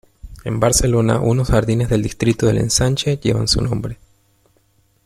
En 0.45 0.59
Barcelona, 0.59 1.19
unos 1.19 1.49
jardines 1.49 1.87
del 1.87 2.01
distrito 2.01 2.47
del 2.47 2.57
Ensanche 2.57 3.17
llevan 3.17 3.47
su 3.47 3.61
nombre. 3.61 3.99